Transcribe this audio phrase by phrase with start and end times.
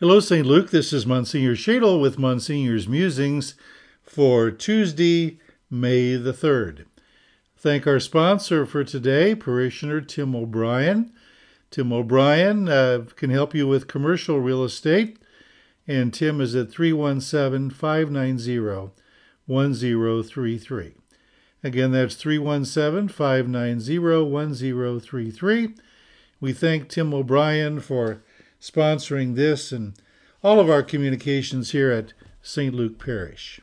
[0.00, 0.46] Hello, St.
[0.46, 0.70] Luke.
[0.70, 3.56] This is Monsignor Schaedel with Monsignor's Musings
[4.00, 5.40] for Tuesday,
[5.72, 6.84] May the 3rd.
[7.56, 11.12] Thank our sponsor for today, parishioner Tim O'Brien.
[11.72, 15.18] Tim O'Brien uh, can help you with commercial real estate,
[15.88, 18.92] and Tim is at 317 590
[19.46, 20.94] 1033.
[21.64, 25.74] Again, that's 317 590 1033.
[26.40, 28.22] We thank Tim O'Brien for
[28.60, 29.94] sponsoring this and
[30.42, 32.74] all of our communications here at St.
[32.74, 33.60] Luke Parish.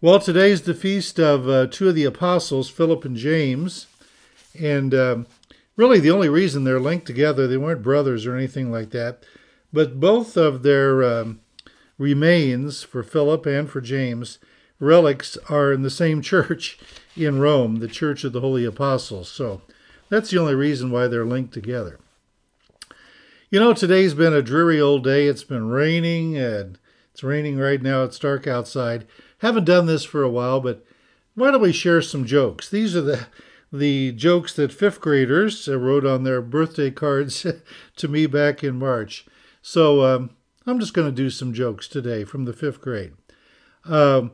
[0.00, 3.86] Well, today's the feast of uh, two of the apostles, Philip and James.
[4.58, 5.26] And um,
[5.76, 9.24] really, the only reason they're linked together, they weren't brothers or anything like that,
[9.72, 11.40] but both of their um,
[11.98, 14.38] remains for Philip and for James,
[14.78, 16.78] relics, are in the same church
[17.16, 19.28] in Rome, the Church of the Holy Apostles.
[19.30, 19.62] So
[20.08, 21.98] that's the only reason why they're linked together.
[23.54, 25.28] You know, today's been a dreary old day.
[25.28, 26.76] It's been raining, and
[27.12, 28.02] it's raining right now.
[28.02, 29.06] It's dark outside.
[29.38, 30.84] Haven't done this for a while, but
[31.36, 32.68] why don't we share some jokes?
[32.68, 33.28] These are the
[33.72, 37.46] the jokes that fifth graders uh, wrote on their birthday cards
[37.96, 39.24] to me back in March.
[39.62, 40.30] So um,
[40.66, 43.12] I'm just going to do some jokes today from the fifth grade.
[43.84, 44.32] Um,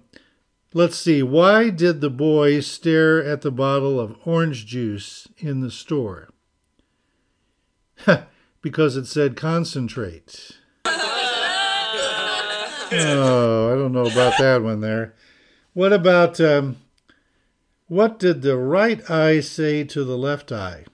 [0.73, 1.23] let's see.
[1.23, 6.31] Why did the boy stare at the bottle of orange juice in the store?
[8.63, 10.53] Because it said concentrate.
[12.93, 15.15] Oh, I don't know about that one there.
[15.75, 16.79] What about um,
[17.87, 20.85] what did the right eye say to the left eye?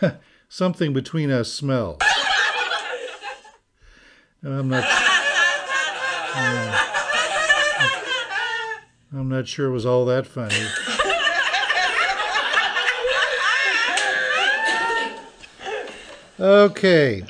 [0.48, 2.00] Something between us smells.
[4.42, 4.84] I'm not.
[6.36, 6.78] Uh,
[9.12, 10.56] I'm not sure it was all that funny.
[16.38, 17.22] Okay.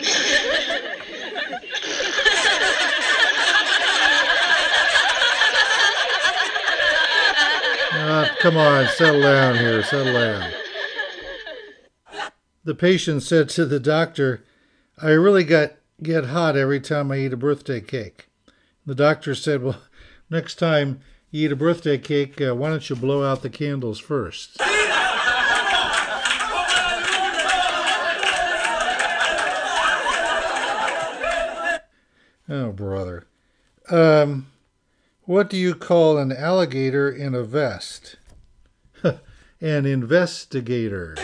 [7.93, 10.51] Uh, come on, settle down here, settle down.
[12.65, 14.45] The patient said to the doctor,
[15.01, 18.29] I really got get hot every time I eat a birthday cake.
[18.87, 19.83] The doctor said, Well,
[20.31, 21.01] next time
[21.31, 24.59] you eat a birthday cake, uh, why don't you blow out the candles first?
[32.49, 33.27] Oh, brother.
[33.91, 34.49] Um,
[35.23, 38.17] what do you call an alligator in a vest?
[39.03, 41.17] an investigator.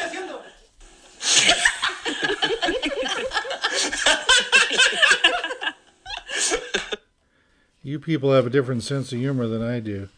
[7.82, 10.08] you people have a different sense of humor than I do.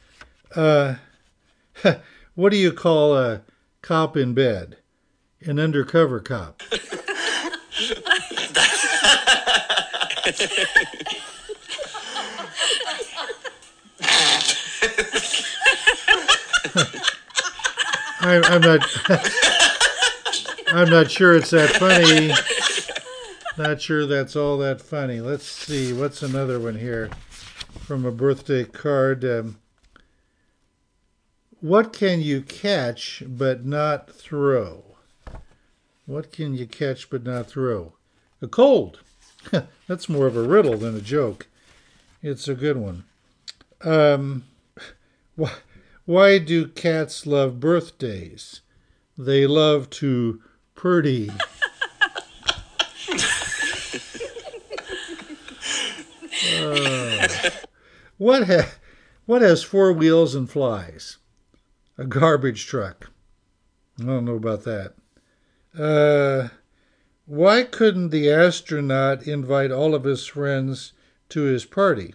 [0.54, 0.96] Uh,
[2.34, 3.42] what do you call a
[3.80, 4.76] cop in bed?
[5.40, 6.62] An undercover cop.
[18.24, 18.80] I, I'm not.
[20.72, 22.32] I'm not sure it's that funny.
[23.58, 25.20] Not sure that's all that funny.
[25.20, 25.92] Let's see.
[25.92, 27.10] What's another one here
[27.80, 29.24] from a birthday card?
[29.24, 29.58] Um,
[31.60, 34.96] what can you catch but not throw?
[36.06, 37.92] What can you catch but not throw?
[38.40, 39.00] A cold.
[39.88, 41.48] That's more of a riddle than a joke.
[42.22, 43.04] It's a good one.
[43.82, 44.44] Um,
[45.36, 45.52] why,
[46.04, 48.60] why do cats love birthdays?
[49.18, 50.40] They love to
[50.74, 51.30] purdy.
[56.58, 57.28] uh,
[58.18, 58.72] what, ha-
[59.26, 61.18] what has four wheels and flies?
[61.98, 63.10] A garbage truck.
[64.00, 64.94] I don't know about that.
[65.78, 66.48] Uh,
[67.32, 70.92] why couldn't the astronaut invite all of his friends
[71.30, 72.14] to his party?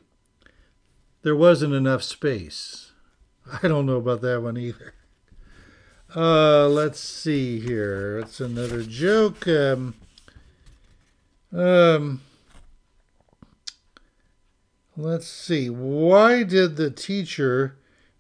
[1.24, 2.92] There wasn't enough space.
[3.64, 4.94] I don't know about that one either.
[6.16, 8.20] Uh, let's see here.
[8.20, 9.48] It's another joke.
[9.48, 9.96] Um,
[11.52, 12.22] um,
[14.96, 15.68] let's see.
[15.68, 17.76] Why did the teacher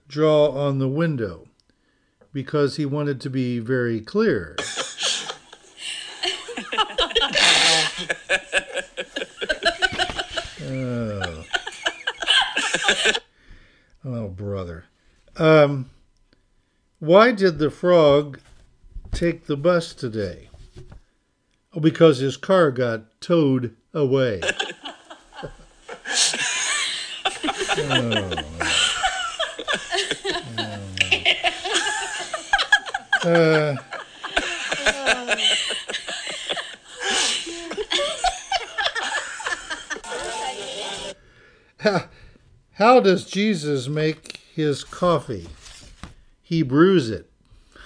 [0.07, 1.47] draw on the window?
[2.33, 4.55] Because he wanted to be very clear.
[10.61, 11.43] oh.
[14.05, 14.85] Oh, brother.
[15.35, 15.89] Um,
[16.99, 18.39] why did the frog
[19.11, 20.49] take the bus today?
[21.73, 24.41] Oh, because his car got towed away.
[27.79, 28.43] oh.
[33.23, 33.75] Uh,
[42.77, 45.47] How does Jesus make his coffee?
[46.43, 47.27] He brews it.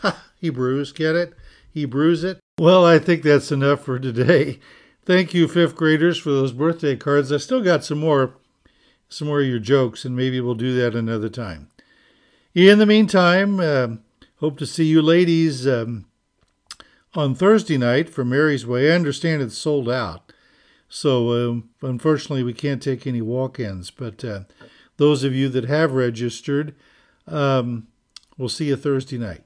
[0.42, 1.34] he brews, get it?
[1.74, 2.40] He brews it.
[2.60, 4.60] Well, I think that's enough for today.
[5.06, 7.32] Thank you, fifth graders, for those birthday cards.
[7.32, 8.34] I still got some more,
[9.08, 11.70] some more of your jokes, and maybe we'll do that another time.
[12.54, 13.88] In the meantime, uh,
[14.42, 16.04] hope to see you ladies um,
[17.14, 18.92] on Thursday night for Mary's Way.
[18.92, 20.34] I understand it's sold out,
[20.90, 23.90] so um, unfortunately we can't take any walk-ins.
[23.90, 24.42] But uh,
[25.02, 26.76] those of you that have registered,
[27.28, 27.88] um,
[28.38, 29.44] we'll see you Thursday night.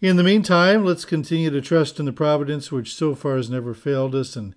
[0.00, 3.74] In the meantime, let's continue to trust in the providence which so far has never
[3.74, 4.56] failed us, and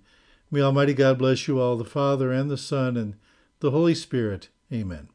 [0.50, 3.14] may Almighty God bless you all, the Father and the Son and
[3.60, 4.48] the Holy Spirit.
[4.72, 5.13] Amen.